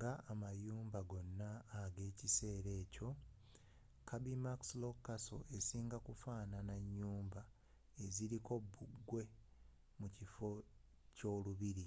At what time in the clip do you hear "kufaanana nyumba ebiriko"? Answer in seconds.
6.06-8.54